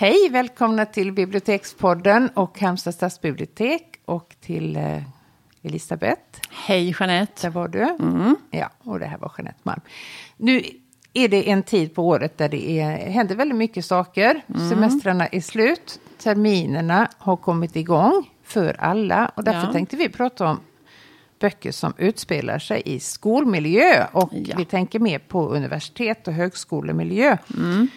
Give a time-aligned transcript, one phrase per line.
[0.00, 5.02] Hej, välkomna till Bibliotekspodden och Halmstad stadsbibliotek och till eh,
[5.62, 6.22] Elisabeth.
[6.50, 7.46] Hej Jeanette.
[7.46, 7.82] Där var du.
[7.82, 8.36] Mm.
[8.50, 9.80] Ja, och det här var Jeanette Malm.
[10.36, 10.62] Nu
[11.12, 14.42] är det en tid på året där det är, händer väldigt mycket saker.
[14.48, 14.68] Mm.
[14.68, 19.72] Semestrarna är slut, terminerna har kommit igång för alla och därför ja.
[19.72, 20.60] tänkte vi prata om
[21.40, 24.56] böcker som utspelar sig i skolmiljö och ja.
[24.58, 27.36] vi tänker mer på universitet och högskolemiljö.
[27.56, 27.88] Mm.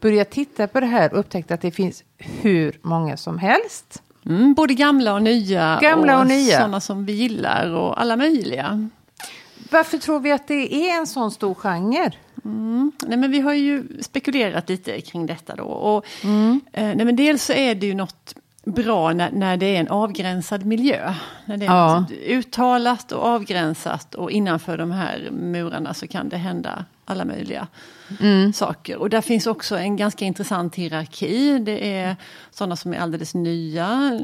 [0.00, 4.02] Börja titta på det här och upptäckte att det finns hur många som helst.
[4.26, 5.78] Mm, både gamla och nya.
[5.82, 6.56] Gamla och, och nya.
[6.56, 8.88] sådana som vi gillar och alla möjliga.
[9.70, 12.12] Varför tror vi att det är en sån stor genre?
[12.44, 12.92] Mm.
[13.06, 15.64] Nej, men vi har ju spekulerat lite kring detta då.
[15.64, 16.60] Och, mm.
[16.72, 18.34] eh, nej, men dels så är det ju något
[18.64, 21.14] bra när, när det är en avgränsad miljö.
[21.44, 22.04] När det är ja.
[22.26, 27.68] uttalat och avgränsat och innanför de här murarna så kan det hända alla möjliga
[28.20, 28.52] mm.
[28.52, 28.96] saker.
[28.96, 31.58] Och där finns också en ganska intressant hierarki.
[31.58, 32.16] Det är
[32.50, 34.20] sådana som är alldeles nya,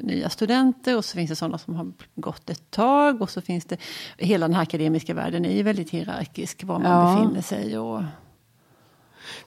[0.00, 3.64] nya studenter och så finns det sådana som har gått ett tag och så finns
[3.64, 3.76] det,
[4.16, 7.16] hela den här akademiska världen är ju väldigt hierarkisk, var man ja.
[7.16, 8.02] befinner sig och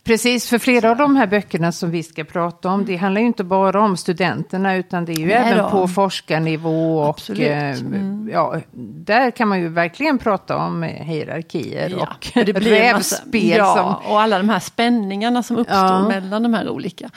[0.04, 3.28] Precis, för flera av de här böckerna som vi ska prata om, det handlar ju
[3.28, 5.70] inte bara om studenterna, utan det är ju Nej även då.
[5.70, 7.00] på forskarnivå.
[7.00, 8.30] Och, eh, mm.
[8.34, 8.60] ja,
[9.06, 13.58] där kan man ju verkligen prata om hierarkier ja, och rävspel.
[13.58, 16.08] Ja, som, och alla de här spänningarna som uppstår ja.
[16.08, 17.10] mellan de här olika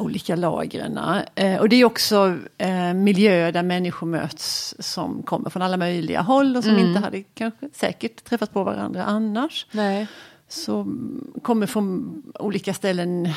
[0.00, 0.98] olika lagren.
[1.34, 6.20] Eh, och det är också eh, miljöer där människor möts som kommer från alla möjliga
[6.20, 6.86] håll och som mm.
[6.86, 9.66] inte hade kanske säkert träffat på varandra annars.
[9.70, 10.06] Nej
[10.52, 13.28] som kommer från olika ställen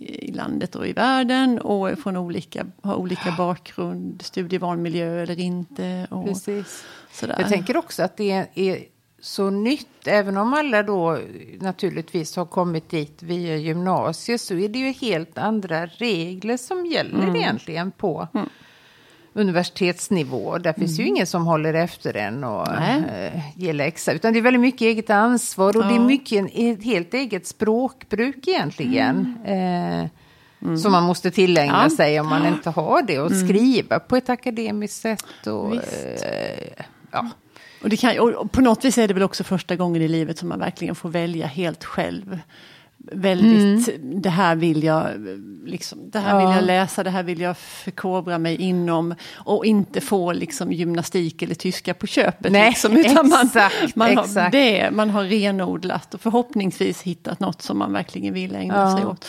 [0.00, 6.06] i landet och i världen och från olika, har olika bakgrund, studievan miljö eller inte.
[6.10, 6.84] Och Precis.
[7.12, 7.36] Sådär.
[7.38, 8.84] Jag tänker också att det är
[9.20, 11.18] så nytt, även om alla då
[11.60, 17.22] naturligtvis har kommit dit via gymnasiet så är det ju helt andra regler som gäller
[17.22, 17.36] mm.
[17.36, 18.48] egentligen på mm
[19.38, 20.58] universitetsnivå.
[20.58, 21.00] Där finns mm.
[21.00, 24.12] ju ingen som håller efter en och äh, ger läxa.
[24.12, 25.88] Utan det är väldigt mycket eget ansvar och ja.
[25.88, 29.36] det är mycket ett helt eget språkbruk egentligen.
[29.44, 30.02] Mm.
[30.02, 30.08] Eh,
[30.62, 30.78] mm.
[30.78, 31.96] Som man måste tillägna ja.
[31.96, 33.18] sig om man inte har det.
[33.18, 33.48] Och mm.
[33.48, 35.46] skriva på ett akademiskt sätt.
[35.46, 37.30] Och, eh, ja.
[37.82, 40.38] Och, det kan, och på något vis är det väl också första gången i livet
[40.38, 42.40] som man verkligen får välja helt själv
[42.98, 44.22] väldigt, mm.
[44.22, 45.10] det här vill jag
[45.64, 46.46] liksom, det här ja.
[46.46, 51.42] vill jag läsa, det här vill jag förkovra mig inom och inte få liksom gymnastik
[51.42, 52.52] eller tyska på köpet.
[52.52, 54.34] Nej, liksom, utan man, exakt, man, exakt.
[54.34, 58.96] Har det, man har renodlat och förhoppningsvis hittat något som man verkligen vill ägna ja.
[58.96, 59.28] sig åt.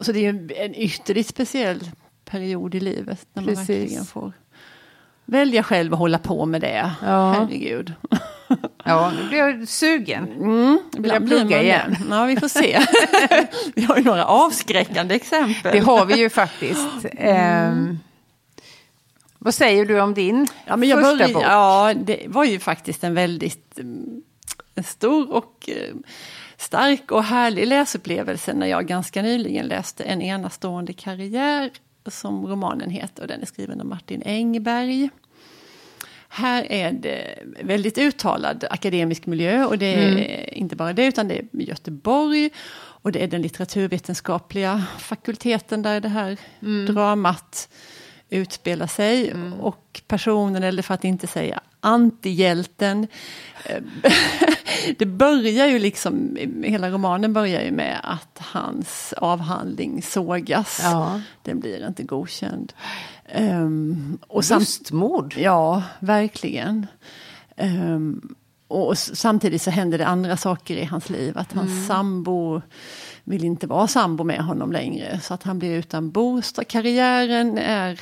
[0.00, 1.90] Så det är en ytterligt speciell
[2.24, 3.68] period i livet när man Precis.
[3.68, 4.32] verkligen får
[5.24, 6.90] välja själv och hålla på med det.
[7.02, 7.32] Ja.
[7.32, 7.94] Herregud.
[8.84, 10.32] Ja, nu blir jag sugen.
[10.32, 11.96] Mm, vill jag plugga igen?
[12.10, 12.80] Ja, vi får se.
[13.74, 15.72] vi har ju några avskräckande exempel.
[15.72, 16.88] Det har vi ju faktiskt.
[17.18, 17.88] Mm.
[17.88, 17.96] Eh,
[19.38, 21.42] vad säger du om din ja, men jag första bok?
[21.42, 24.22] Ja, det var ju faktiskt en väldigt en
[24.74, 25.94] mm, stor och eh,
[26.56, 31.70] stark och härlig läsupplevelse när jag ganska nyligen läste En enastående karriär
[32.06, 35.10] som romanen heter och den är skriven av Martin Engberg.
[36.28, 40.44] Här är det väldigt uttalad akademisk miljö och det är mm.
[40.52, 46.08] inte bara det utan det är Göteborg och det är den litteraturvetenskapliga fakulteten där det
[46.08, 46.94] här mm.
[46.94, 47.68] dramat
[48.30, 49.30] utspelar sig.
[49.30, 49.52] Mm.
[49.52, 53.06] Och personen, eller för att inte säga antihjälten,
[53.64, 53.82] eh,
[54.98, 60.80] det börjar ju liksom, hela romanen börjar ju med att hans avhandling sågas.
[60.82, 61.20] Ja.
[61.42, 62.72] Den blir inte godkänd.
[63.34, 65.34] Um, och Lustmord.
[65.36, 66.86] Ja, verkligen.
[67.56, 68.34] Um,
[68.68, 71.38] och samtidigt så händer det andra saker i hans liv.
[71.38, 71.86] Att hans mm.
[71.86, 72.62] sambo
[73.24, 75.20] vill inte vara sambo med honom längre.
[75.20, 76.68] Så att han blir utan bostad.
[76.68, 78.00] Karriären är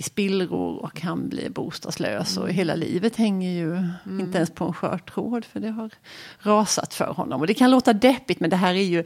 [0.00, 2.36] i spillror och han blir bostadslös.
[2.36, 4.20] Och hela livet hänger ju mm.
[4.20, 5.90] inte ens på en skör tråd för det har
[6.38, 7.40] rasat för honom.
[7.40, 9.04] Och det kan låta deppigt men det här är ju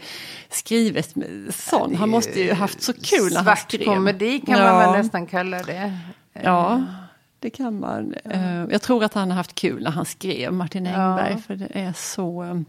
[0.51, 1.95] skrivet med sån.
[1.95, 3.85] Han måste ju haft så kul när han skrev.
[3.85, 4.73] Komedi kan ja.
[4.73, 5.99] man väl nästan kalla det.
[6.33, 6.85] Ja,
[7.39, 8.15] det kan man.
[8.25, 8.71] Mm.
[8.71, 11.39] Jag tror att han har haft kul när han skrev Martin Engberg ja.
[11.39, 12.65] för det är så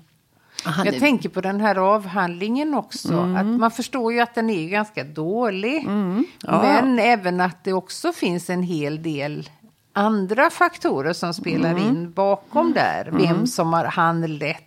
[0.66, 1.00] jag är...
[1.00, 3.14] tänker på den här avhandlingen också.
[3.14, 3.36] Mm.
[3.36, 5.78] Att man förstår ju att den är ganska dålig.
[5.78, 6.26] Mm.
[6.42, 6.62] Ja.
[6.62, 9.50] Men även att det också finns en hel del
[9.94, 11.84] andra faktorer som spelar mm.
[11.84, 13.10] in bakom där.
[13.12, 13.48] Vem mm.
[13.48, 14.62] som har handlett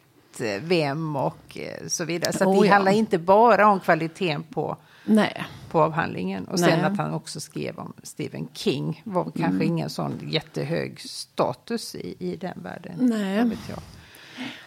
[0.61, 2.33] vem och eh, så vidare.
[2.33, 2.73] Så oh, det ja.
[2.73, 5.45] handlar inte bara om kvaliteten på, Nej.
[5.71, 6.49] på avhandlingen.
[6.49, 6.91] Och sen Nej.
[6.91, 9.63] att han också skrev om Stephen King var kanske mm.
[9.63, 12.95] ingen sån jättehög status i, i den världen.
[12.99, 13.57] Nej.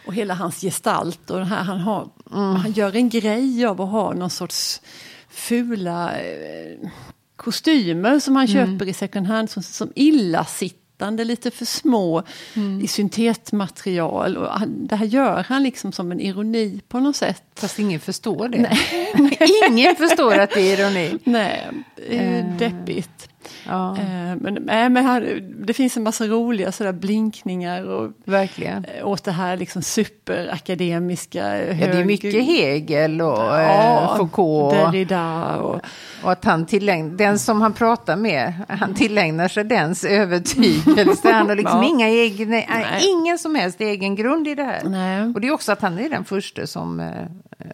[0.06, 2.56] Och hela hans gestalt och här, han, har, mm.
[2.56, 4.80] han gör en grej av att ha någon sorts
[5.28, 6.88] fula eh,
[7.36, 12.22] kostymer som han köper i second hand som, som illasittande, lite för små
[12.82, 14.36] i syntetmaterial.
[14.36, 17.42] Och han, det här gör han liksom som en ironi på något sätt.
[17.54, 18.78] Fast ingen förstår det.
[19.70, 21.18] ingen förstår att det är ironi.
[21.24, 22.56] Nej, det är Eh.
[22.56, 23.28] deppigt.
[23.66, 28.84] Ja, Eh, Men, nej, men här, det finns en massa roliga sådär blinkningar och, verkligen.
[28.84, 31.58] eh, åt det här liksom superakademiska.
[31.66, 34.74] Ja, det är mycket Hegel och eh, Ja, Foucault.
[34.74, 35.80] Derrida och...
[36.22, 41.30] Och att han tillägnar, den som han pratar med, han tillägnar sig dens övertygelse.
[41.32, 41.88] Han har liksom Ja.
[41.88, 42.66] inga egna, Nej.
[43.00, 44.82] ingen som helst egen grund i det här.
[44.84, 45.22] Nej.
[45.34, 47.66] Och det är också att han är den första som eh, eh,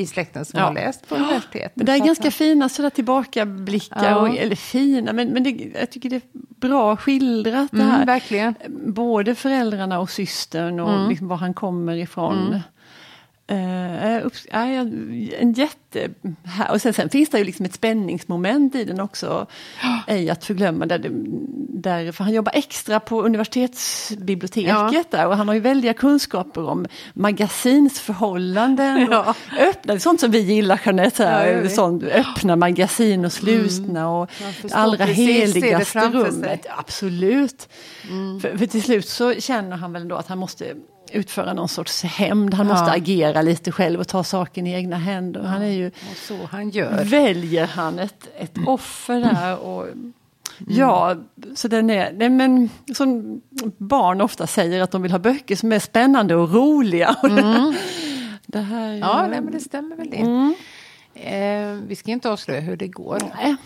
[0.00, 0.64] i släkten som Ja.
[0.66, 1.72] har läst på universitet.
[1.74, 4.16] Men det är ganska fina sådär tillbakablickar, Ja.
[4.16, 5.50] och, eller fina, men, men det,
[5.80, 7.94] jag tycker det är bra skildrat det här.
[7.94, 8.54] Mm, verkligen.
[8.86, 11.08] Både föräldrarna och systern och Mm.
[11.08, 12.60] liksom var han kommer ifrån.
[13.46, 14.80] Eh, upp, ja, ja,
[15.38, 16.08] en jätte...
[16.72, 19.46] Och sen, sen finns det ju liksom ett spänningsmoment i den också.
[20.06, 20.86] Ej att förglömma.
[20.86, 21.00] Där,
[21.82, 26.86] där, för han jobbar extra på universitetsbiblioteket där och han har ju väldiga kunskaper om
[27.14, 29.06] magasinsförhållanden.
[29.10, 29.20] Ja.
[29.52, 31.68] Och öppna, sånt som vi gillar Jeanette, Ja, här, vi.
[31.70, 36.66] sånt, öppna magasin och slutna och Man det allra det heligaste rummet.
[36.78, 37.68] Absolut.
[38.42, 40.64] För, för till slut så känner han väl då att han måste
[41.12, 42.54] utföra någon sorts hämnd.
[42.54, 42.72] Han Ja.
[42.72, 45.42] måste agera lite själv och ta saken i egna händer.
[45.42, 47.04] Han är ju, Och så han gör.
[47.04, 49.58] väljer han ett, ett offer där.
[49.58, 49.86] Och,
[50.68, 51.16] Ja,
[51.54, 53.40] så den är, nej men som
[53.78, 57.16] barn ofta säger att de vill ha böcker som är spännande och roliga.
[57.22, 57.28] Och
[58.46, 60.16] det, här, Ja, nej, men det stämmer väl det.
[60.16, 60.54] Mm.
[61.14, 63.18] Eh, vi ska inte avslöja hur det går.
[63.36, 63.56] Nej.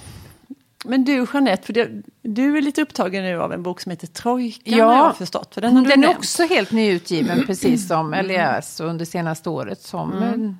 [0.86, 1.88] Men du Jeanette, för det,
[2.22, 4.84] du är lite upptagen nu av en bok som heter Trojkan Ja.
[4.84, 5.54] har jag förstått.
[5.54, 10.12] För den har Den är också helt nyutgiven, precis som Elias under senaste året, som
[10.12, 10.44] Mm.
[10.44, 10.50] eh,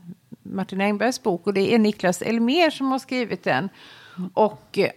[0.43, 1.47] Martin Engbergs bok.
[1.47, 3.69] Och det är Niklas Elmer som har skrivit den.
[4.35, 4.91] Och eh,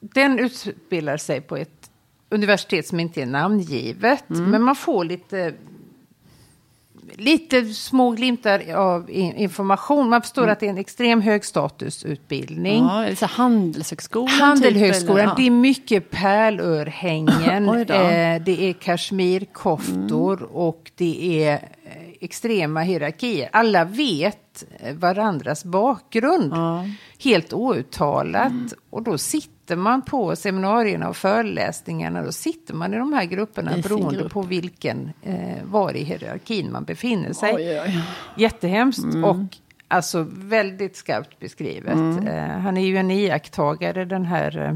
[0.00, 1.90] den utspelar sig på ett
[2.28, 4.30] universitet som inte är namngivet.
[4.30, 4.50] Mm.
[4.50, 5.54] Men man får lite
[7.16, 10.08] lite små glimtar av information.
[10.08, 12.84] Man förstår att det är en extrem högstatusutbildning.
[12.84, 14.28] Ja, är det så här Handelshögskolan?
[14.28, 21.60] Handelshögskolan, typ, det är mycket pärlörhängen, eh, det är kashmirkoftor och det är eh,
[22.20, 23.48] extrema hierarkier.
[23.52, 26.84] Alla vet eh, varandras bakgrund, Ja.
[27.24, 28.52] helt outtalat.
[28.90, 33.72] Och då sitter man på seminarierna och föreläsningarna, då sitter man i de här grupperna
[33.82, 34.32] beroende grupp.
[34.32, 37.54] på vilken, eh, var i hierarkin man befinner sig.
[37.54, 38.02] Oj, oj.
[38.36, 39.24] Jättehemskt Mm.
[39.24, 39.36] och
[39.88, 42.26] alltså väldigt skarpt beskrivet.
[42.26, 44.74] Eh, han är ju en iakttagare den här eh,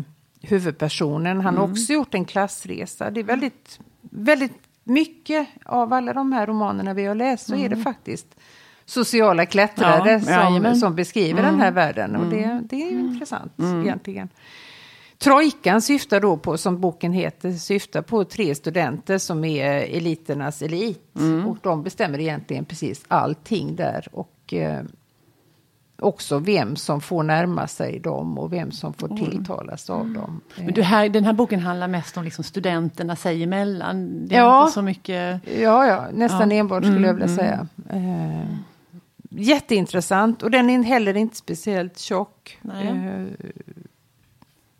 [0.48, 1.40] huvudpersonen.
[1.40, 1.60] Han Mm.
[1.60, 3.10] har också gjort en klassresa.
[3.10, 3.78] Det är väldigt,
[4.10, 8.26] väldigt mycket av alla de här romanerna vi har läst så är det faktiskt
[8.84, 10.24] sociala klättrare Mm.
[10.28, 10.56] Ja, som.
[10.56, 10.74] Mm.
[10.74, 12.16] som beskriver den här världen.
[12.16, 13.52] Och det, det är ju intressant
[13.84, 14.28] egentligen.
[15.18, 21.16] Trojkan syftar då på, som boken heter, syftar på tre studenter som är eliternas elit.
[21.16, 21.46] Mm.
[21.46, 24.08] Och de bestämmer egentligen precis allting där.
[24.12, 24.82] Och eh,
[25.98, 30.40] också vem som får närma sig dem och vem som får tilltalas av dem.
[30.56, 34.26] Men du, här, den här boken handlar mest om liksom studenterna sig emellan.
[34.28, 34.60] Det är Ja.
[34.62, 35.40] inte så mycket...
[35.60, 36.56] Ja, ja, nästan Ja.
[36.56, 37.66] enbart skulle jag Mm, vilja säga.
[37.90, 38.56] Eh,
[39.30, 42.58] jätteintressant och den är heller inte speciellt tjock.
[42.62, 42.86] Nej.
[42.88, 43.26] Eh,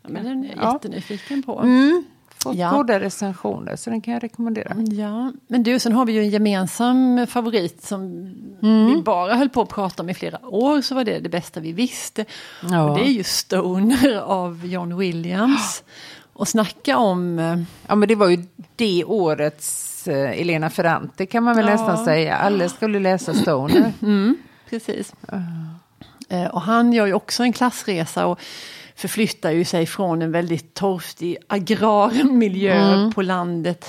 [0.07, 0.73] Ja, men den är jag Ja.
[0.73, 1.59] jättenyfiken på.
[1.59, 2.03] mm,
[2.49, 2.71] fått Ja.
[2.71, 4.75] goda recensioner så den kan jag rekommendera.
[4.77, 8.01] Ja, men du, sen har vi ju en gemensam favorit som
[8.61, 8.85] Mm.
[8.95, 11.59] vi bara höll på att prata om i flera år, så var det det bästa
[11.59, 12.25] vi visste.
[12.71, 12.83] Ja.
[12.89, 15.83] Och det är ju Stoner av John Williams.
[16.33, 17.39] Och snacka om...
[17.39, 18.43] eh, Ja, men det var ju
[18.75, 21.71] det årets eh, Elena Ferrante kan man väl Ja.
[21.71, 22.35] nästan säga.
[22.35, 23.93] Alla skulle läsa Stoner.
[24.01, 24.37] Mm,
[24.69, 25.13] precis.
[26.29, 28.39] Eh, Och han gör ju också en klassresa och
[28.95, 33.85] förflyttar ju sig från en väldigt torftig agrarmiljö på landet.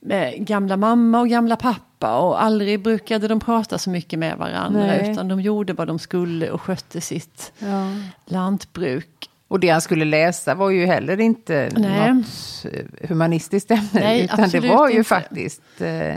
[0.00, 4.86] Med gamla mamma och gamla pappa och aldrig brukade de prata så mycket med varandra
[4.86, 5.10] Nej.
[5.12, 7.86] utan de gjorde vad de skulle och skötte sitt Ja.
[8.26, 9.30] lantbruk.
[9.54, 12.14] Och det han skulle läsa var ju heller inte Nej.
[12.14, 12.26] något
[12.64, 13.88] eh, humanistiskt ämne.
[13.92, 15.08] Nej, utan det var ju inte.
[15.08, 16.14] faktiskt, eh,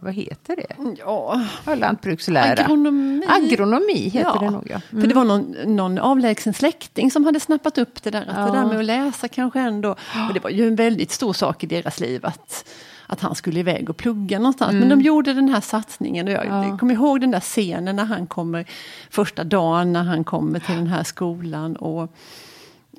[0.00, 0.94] vad heter det?
[0.98, 1.40] Ja,
[1.76, 2.64] lantbrukslära.
[2.64, 3.22] agronomi.
[3.28, 4.80] Agronomi heter Ja, det nog ja.
[4.90, 8.20] För det var någon, någon avlägsen släkting som hade snappat upp det där.
[8.20, 8.46] Att Ja.
[8.46, 9.90] det där med att läsa kanske ändå.
[10.28, 12.68] Och det var ju en väldigt stor sak i deras liv att,
[13.06, 14.72] att han skulle iväg och plugga någonstans.
[14.72, 16.26] Men de gjorde den här satsningen.
[16.28, 16.68] Och jag Mm.
[16.68, 16.78] Ja.
[16.78, 18.64] kommer ihåg den där scenen när han kommer,
[19.10, 21.76] första dagen när han kommer till den här skolan.
[21.76, 22.12] Och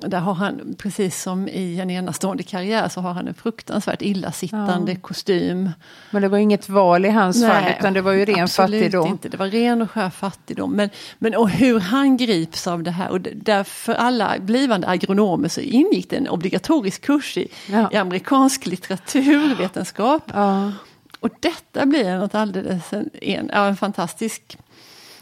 [0.06, 4.92] där har han, precis som i en enastående karriär, så har han en fruktansvärt illasittande
[4.92, 4.98] Ja.
[5.00, 5.70] kostym.
[6.10, 8.80] Men det var inget val i hans fall, Nej, utan det var ju ren absolut
[8.80, 9.06] fattigdom.
[9.08, 9.28] Inte.
[9.28, 10.72] Det var ren och skär fattigdom.
[10.76, 13.08] Men, men och hur han grips av det här.
[13.10, 17.88] Och där för alla blivande agronomer så ingick det en obligatorisk kurs i, Ja.
[17.92, 20.22] i amerikansk litteraturvetenskap.
[20.34, 20.72] Ja.
[21.20, 24.58] Och detta blir något alldeles en, en, en fantastisk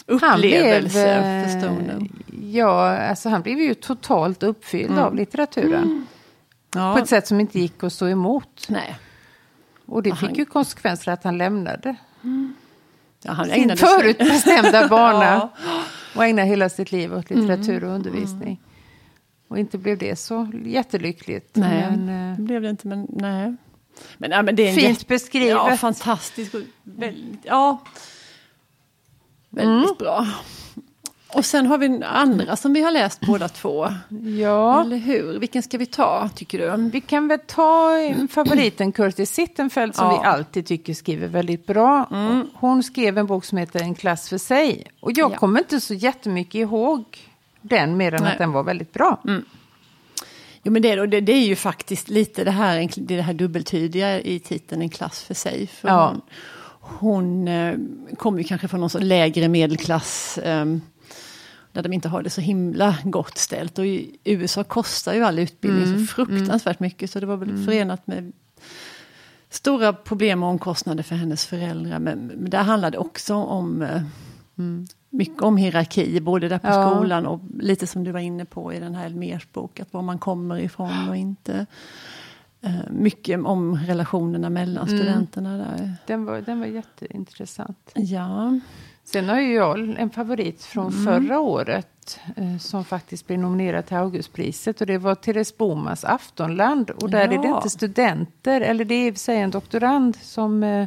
[0.09, 2.09] Han blev, upplevelse eh, för Stoner.
[2.51, 6.07] ja, alltså han blev ju totalt uppfylld av litteraturen.
[6.75, 8.67] Ja, På ett sätt som inte gick att stå emot.
[8.69, 8.97] nej.
[9.87, 11.97] Och det Och fick han- ju konsekvenser att han lämnade
[13.23, 15.25] Ja, han sin förutbestämda bana.
[15.65, 15.83] Ja.
[16.17, 18.61] Och ägnade hela sitt liv åt litteratur och undervisning.
[19.49, 21.57] Och inte blev det så jättelyckligt.
[21.57, 23.57] Nej, Men, eh, det blev det inte, men nej.
[24.19, 25.49] Men, ja, men det är fint jätte- beskrivet.
[25.51, 26.55] Ja, fantastiskt.
[26.83, 27.83] Väldigt, ja,
[29.67, 29.97] väldigt Mm.
[29.99, 30.27] bra.
[31.35, 33.89] Och sen har vi andra som vi har läst båda två.
[34.41, 34.81] ja.
[34.81, 35.39] Eller hur?
[35.39, 36.91] Vilken ska vi ta, tycker du?
[36.91, 37.93] Vi kan väl ta
[38.31, 40.21] favoriten Curtis Sittenfeld som Ja.
[40.23, 42.07] vi alltid tycker skriver väldigt bra.
[42.55, 44.85] Hon skrev en bok som heter En klass för sig.
[45.01, 45.37] Och jag Ja.
[45.37, 47.05] kommer inte så jättemycket ihåg
[47.61, 48.33] den mer än Nej.
[48.33, 49.21] att den var väldigt bra.
[50.63, 54.39] Jo, men det, det, det är ju faktiskt lite det här, det här dubbeltydiga i
[54.41, 55.67] titeln En klass för sig.
[55.67, 56.07] För Ja.
[56.09, 56.21] Hon,
[56.99, 57.79] hon eh,
[58.17, 60.39] kommer ju kanske från någon lägre medelklass.
[60.39, 60.65] Eh,
[61.73, 63.79] där de inte har det så himla gott ställt.
[63.79, 67.11] Och i USA kostar ju all utbildning Mm, så fruktansvärt mycket.
[67.11, 68.33] Så det var väl förenat med
[69.51, 71.99] stora problem och omkostnader för hennes föräldrar.
[71.99, 74.03] Men, där handlade det också om eh,
[75.11, 76.91] mycket om hierarki, både där på Ja.
[76.97, 80.03] skolan och lite som du var inne på i den här Elmers bok, att var
[80.03, 81.67] man kommer ifrån och inte.
[82.69, 85.95] Eh, mycket om relationerna mellan studenterna där.
[86.07, 87.91] Den var, den var jätteintressant.
[87.95, 88.59] Ja,
[89.05, 91.05] Sen har ju jag en favorit från Mm.
[91.05, 96.91] förra året eh, som faktiskt blev nominerad till Augustpriset och det var Therese Bomas Aftonland.
[96.91, 97.57] Och där är det Ja.
[97.57, 100.87] inte studenter, eller det är i och för sig en doktorand som eh,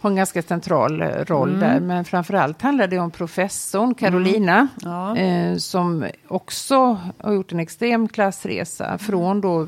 [0.00, 1.60] har en ganska central roll Mm.
[1.60, 1.80] där.
[1.80, 5.16] Men framförallt handlar det om professorn Carolina ja.
[5.16, 9.66] eh, som också har gjort en extrem klassresa från då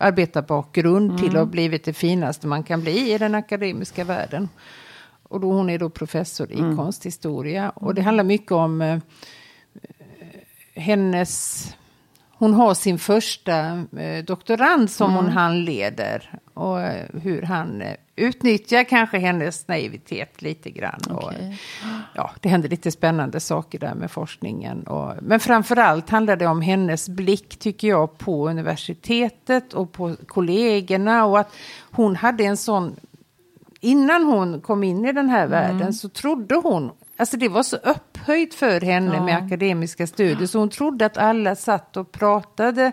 [0.00, 4.48] arbetarbakgrund till att ha blivit det finaste man kan bli i den akademiska världen.
[5.22, 7.70] Och då hon är då professor i konsthistoria.
[7.70, 8.98] Och det handlar mycket om eh,
[10.74, 11.66] hennes...
[12.30, 16.38] Hon har sin första eh, doktorand som hon handleder.
[16.60, 21.00] Och eh, hur han eh, utnyttjar kanske hennes naivitet lite grann.
[21.10, 21.60] Och, Okej.
[22.14, 24.82] ja, det händer lite spännande saker där med forskningen.
[24.82, 31.24] Och, men framförallt handlar det om hennes blick, tycker jag, på universitetet och på kollegorna.
[31.24, 31.54] Och att
[31.90, 32.96] hon hade en sån...
[33.80, 35.50] Innan hon kom in i den här Mm.
[35.50, 36.90] världen så trodde hon...
[37.16, 39.24] Alltså det var så upphöjt för henne Ja.
[39.24, 40.46] med akademiska studier.
[40.46, 42.92] Så hon trodde att alla satt och pratade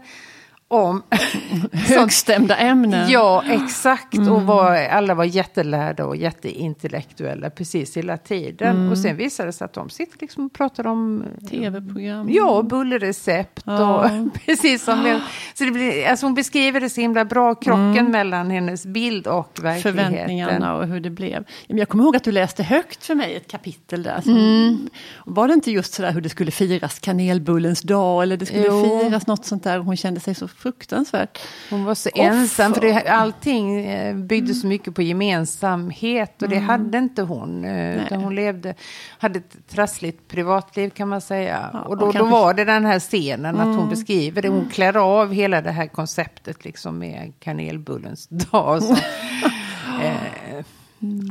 [0.70, 1.04] om
[1.72, 3.10] Högstämda ämnen.
[3.10, 4.14] Ja, exakt.
[4.14, 4.34] Mm.
[4.34, 8.76] Och var, alla var jättelärda och jätteintellektuella precis hela tiden.
[8.76, 8.92] Mm.
[8.92, 12.28] Och sen visade det sig att de sitter liksom och pratar om Tv-program.
[12.32, 13.96] Ja, bullerrecept Ja.
[14.04, 15.22] och precis som det,
[15.54, 19.60] så det blir, alltså hon beskriver det så himla bra, krocken mellan hennes bild och
[19.62, 20.00] verkligheten.
[20.00, 20.12] Mm.
[20.14, 21.44] Förväntningarna och hur det blev.
[21.68, 24.22] Jag kommer ihåg att du läste högt för mig ett kapitel där.
[24.22, 24.90] Som, Mm.
[25.26, 29.00] Var det inte just sådär hur det skulle firas kanelbullens dag eller det skulle Jo.
[29.02, 31.40] firas något sånt där och hon kände sig så fruktansvärt.
[31.70, 32.24] Hon var så Offer.
[32.24, 37.66] ensam, för det, allting eh, byggde så mycket på gemensamhet och det hade inte hon.
[37.66, 38.76] eh, Utan hon levde,
[39.20, 41.70] hade ett trassligt privatliv kan man säga.
[41.74, 44.50] Ja, och då, och då var det den här scenen att hon beskriver det.
[44.50, 48.84] Hon klär av hela det här konceptet liksom med kanelbullens dag.
[48.84, 48.92] Så,
[50.02, 50.64] eh,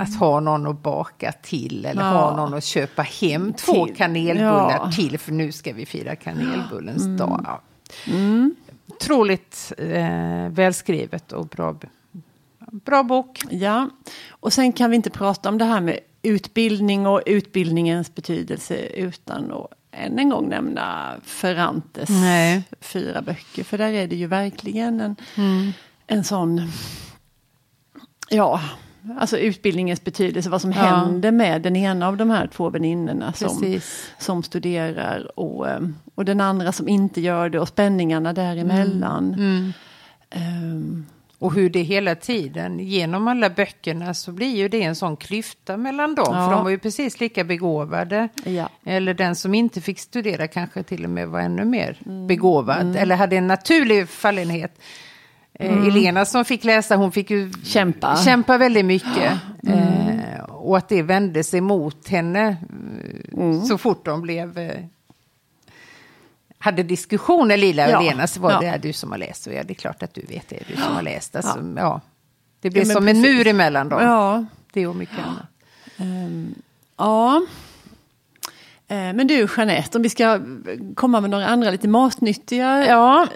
[0.00, 2.08] Att ha någon att baka till eller Ja.
[2.08, 3.96] ha någon att köpa hem två Till.
[3.96, 4.90] kanelbullar Ja.
[4.92, 7.40] till för nu ska vi fira kanelbullens dag.
[7.44, 7.60] Ja.
[8.86, 11.76] Otroligt eh, välskrivet och bra,
[12.70, 13.42] bra bok.
[13.50, 13.90] Ja,
[14.30, 19.52] och sen kan vi inte prata om det här med utbildning och utbildningens betydelse utan
[19.52, 22.62] att än en gång nämna Ferrantes Nej.
[22.80, 23.64] fyra böcker.
[23.64, 25.16] För där är det ju verkligen en,
[26.06, 26.60] en sån,
[28.30, 28.60] ja,
[29.18, 30.78] alltså utbildningens betydelse, vad som Ja.
[30.78, 33.80] händer med den ena av de här två väninnorna som,
[34.18, 35.80] som studerar och, eh,
[36.16, 39.34] och den andra som inte gör det och spänningarna däremellan.
[39.34, 39.72] Mm.
[40.30, 41.06] Ehm,
[41.38, 45.76] Och hur det hela tiden, genom alla böckerna så blir ju det en sån klyfta
[45.76, 46.26] mellan dem.
[46.34, 46.46] Ja.
[46.46, 48.28] För de var ju precis lika begåvade.
[48.44, 48.68] ja.
[48.84, 51.96] Eller den som inte fick studera kanske till och med var ännu mer
[52.28, 52.96] begåvad.
[52.96, 54.80] Eller hade en naturlig fallenhet.
[55.58, 58.16] Eh, Elena som fick läsa, hon fick ju Kämpa.
[58.16, 59.32] kämpa väldigt mycket.
[59.68, 62.56] Eh, och att det vände sig mot henne
[63.38, 64.58] eh, så fort de blev...
[66.58, 68.60] Hade diskussioner Lila Ja, och Lena så var ja.
[68.60, 69.46] det du som har läst.
[69.46, 71.36] Och ja, det är klart att du vet det, du som har läst.
[71.36, 71.80] Alltså, Ja.
[71.82, 72.00] ja.
[72.60, 73.36] Det blev som en precis.
[73.36, 74.02] mur emellan dem.
[74.02, 74.44] Ja.
[74.72, 75.46] Det och mycket annat.
[75.96, 76.54] Ehm,
[76.96, 77.42] ja.
[78.88, 80.40] Eh, Men du Jeanette, om vi ska
[80.94, 83.26] komma med några andra lite matnyttiga Ja,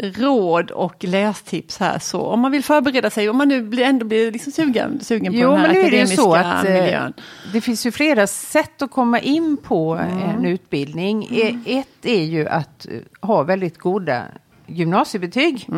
[0.00, 1.98] råd och lästips här.
[1.98, 5.32] Så om man vill förbereda sig, om man nu blir, ändå blir liksom sugen, sugen
[5.32, 7.12] på jo den här men är det akademiska så att eh, miljön.
[7.52, 9.94] det finns ju flera sätt att komma in på
[10.36, 11.28] en utbildning.
[11.32, 12.92] E- Ett är ju att eh,
[13.28, 14.22] ha väldigt goda
[14.66, 15.68] gymnasiebetyg.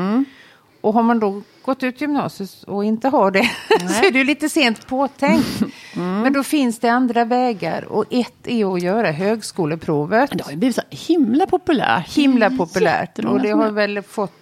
[0.81, 3.51] Och har man då gått ut gymnasiet och inte har det
[4.01, 5.47] så är det ju lite sent påtänkt.
[5.97, 10.31] Men då finns det andra vägar och ett är att göra högskoleprovet.
[10.35, 12.09] Det har ju blivit så himla populärt.
[12.17, 14.33] Himla populärt och det har väl fått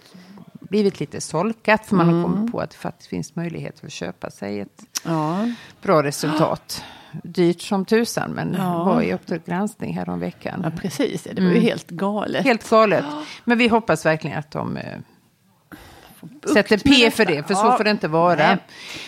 [0.61, 4.31] blivit lite solkat för man har kommit på att det faktiskt finns möjlighet att köpa
[4.31, 5.49] sig ett Ja.
[5.83, 6.85] bra resultat.
[7.23, 8.85] Dyrt som tusan men Ja.
[8.85, 10.61] var i Uppdrag granskning häromveckan.
[10.65, 11.27] ja, precis.
[11.33, 12.35] Det var ju helt galet.
[12.41, 12.45] Mm.
[12.45, 13.05] Helt galet.
[13.45, 14.83] Men vi hoppas verkligen att de eh,
[16.53, 17.77] sätter P för det, för så Ja.
[17.77, 18.37] får det inte vara.
[18.37, 18.57] Nej.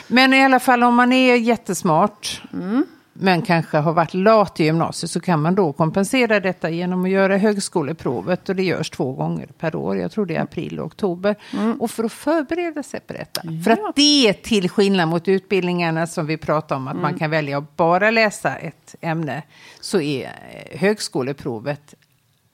[0.08, 2.84] Men i alla fall om man är jättesmart, Mm.
[3.12, 7.10] men kanske har varit lat i gymnasiet, så kan man då kompensera detta genom att
[7.10, 8.48] göra högskoleprovet.
[8.48, 11.36] Och det görs två gånger per år, jag tror det är april och oktober.
[11.80, 13.40] Och för att förbereda sig på detta.
[13.40, 13.62] För Mm.
[13.82, 13.88] Ja.
[13.88, 17.02] att det är till skillnad mot utbildningarna som vi pratar om, att Mm.
[17.02, 19.42] man kan välja att bara läsa ett ämne,
[19.80, 21.94] så är eh, högskoleprovet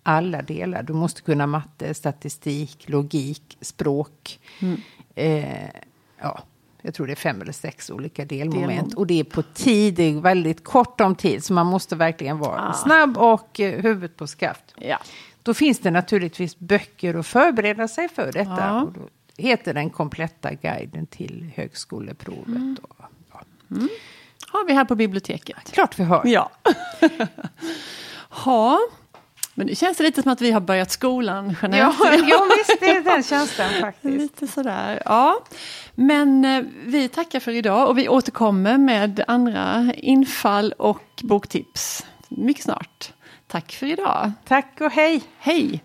[0.02, 0.82] alla delar.
[0.82, 4.40] Du måste kunna matte, statistik, logik, språk.
[4.60, 4.80] Mm.
[5.14, 5.68] Eh,
[6.20, 6.40] ja,
[6.82, 8.66] jag tror det är fem eller sex olika delmoment.
[8.68, 8.94] Delmoment.
[8.94, 11.44] Och det är på tid, det är väldigt kort om tid.
[11.44, 12.72] Så man måste verkligen vara Ah.
[12.72, 14.74] snabb och eh, huvudet på skaft.
[14.76, 14.98] Ja.
[15.42, 18.56] Då finns det naturligtvis böcker att förbereda sig för detta.
[18.58, 18.82] Ja.
[18.82, 19.00] Och då
[19.36, 22.46] heter den kompletta guiden till högskoleprovet.
[22.46, 22.76] Mm.
[22.82, 22.96] Och,
[23.32, 23.42] ja.
[24.48, 25.72] Har vi här på biblioteket.
[25.72, 26.22] Klart vi har.
[26.24, 26.50] Ja.
[28.28, 28.78] ha.
[29.54, 31.78] Men det känns lite som att vi har börjat skolan, Jeanette.
[31.78, 31.94] Ja,
[32.28, 34.18] ja, visst det är den känslan faktiskt.
[34.18, 35.44] Lite sådär, ja.
[35.94, 42.64] Men eh, vi tackar för idag och vi återkommer med andra infall och boktips mycket
[42.64, 43.12] snart.
[43.46, 44.32] Tack för idag.
[44.44, 45.22] Tack och hej.
[45.38, 45.82] Hej!